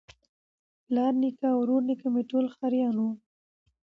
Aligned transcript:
پلار 0.85 1.13
نیکه 1.21 1.47
او 1.53 1.59
ورنیکه 1.63 2.07
مي 2.13 2.21
ټول 2.29 2.45
ښکاریان 2.53 2.95
وه 2.99 3.11